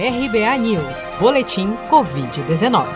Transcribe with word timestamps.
RBA 0.00 0.56
News, 0.58 1.12
Boletim 1.18 1.70
Covid-19. 1.90 2.86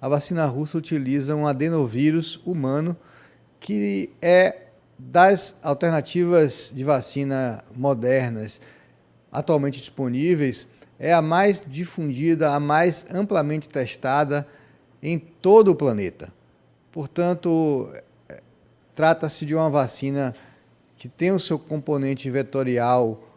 a 0.00 0.08
vacina 0.08 0.46
russa 0.46 0.78
utiliza 0.78 1.36
um 1.36 1.46
adenovírus 1.46 2.40
humano 2.44 2.96
que 3.60 4.10
é 4.20 4.62
das 4.98 5.54
alternativas 5.62 6.72
de 6.74 6.82
vacina 6.82 7.62
modernas 7.76 8.60
atualmente 9.30 9.78
disponíveis, 9.78 10.68
é 10.98 11.12
a 11.12 11.22
mais 11.22 11.62
difundida, 11.66 12.52
a 12.52 12.60
mais 12.60 13.06
amplamente 13.10 13.68
testada 13.68 14.46
em 15.02 15.18
todo 15.18 15.70
o 15.70 15.74
planeta. 15.74 16.32
Portanto, 16.92 17.90
é, 18.28 18.40
trata-se 18.94 19.46
de 19.46 19.54
uma 19.54 19.70
vacina 19.70 20.34
que 20.96 21.08
tem 21.08 21.32
o 21.32 21.40
seu 21.40 21.58
componente 21.58 22.30
vetorial 22.30 23.31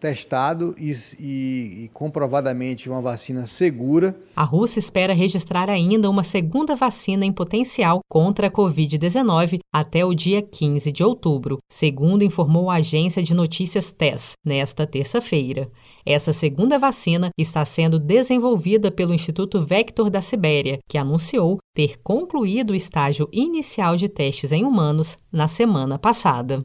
testado 0.00 0.74
e, 0.78 0.92
e, 1.18 1.84
e, 1.84 1.90
comprovadamente 1.92 2.88
uma 2.88 3.00
vacina 3.00 3.46
segura. 3.46 4.18
A 4.34 4.44
Rússia 4.44 4.78
espera 4.78 5.12
registrar 5.12 5.68
ainda 5.68 6.08
uma 6.08 6.22
segunda 6.22 6.76
vacina 6.76 7.24
em 7.24 7.32
potencial 7.32 8.00
contra 8.08 8.46
a 8.46 8.50
Covid-19 8.50 9.58
até 9.72 10.04
o 10.04 10.14
dia 10.14 10.42
15 10.42 10.92
de 10.92 11.02
outubro, 11.02 11.58
segundo 11.70 12.24
informou 12.24 12.70
a 12.70 12.76
agência 12.76 13.22
de 13.22 13.34
notícias 13.34 13.92
TESS 13.92 14.32
nesta 14.44 14.86
terça-feira. 14.86 15.66
Essa 16.06 16.32
segunda 16.32 16.78
vacina 16.78 17.28
está 17.36 17.64
sendo 17.64 17.98
desenvolvida 17.98 18.90
pelo 18.90 19.12
Instituto 19.12 19.62
Vector 19.62 20.08
da 20.08 20.22
Sibéria, 20.22 20.78
que 20.88 20.96
anunciou 20.96 21.58
ter 21.74 21.98
concluído 22.02 22.70
o 22.70 22.74
estágio 22.74 23.28
inicial 23.30 23.94
de 23.94 24.08
testes 24.08 24.50
em 24.50 24.64
humanos 24.64 25.16
na 25.30 25.46
semana 25.46 25.98
passada. 25.98 26.64